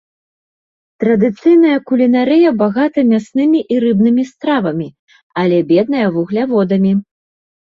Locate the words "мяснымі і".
3.11-3.79